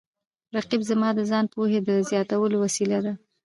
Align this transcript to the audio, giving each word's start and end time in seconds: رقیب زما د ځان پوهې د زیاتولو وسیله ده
رقیب 0.55 0.81
زما 0.89 1.09
د 1.15 1.19
ځان 1.31 1.45
پوهې 1.53 1.79
د 1.87 1.89
زیاتولو 2.09 2.57
وسیله 2.65 2.97
ده 3.05 3.13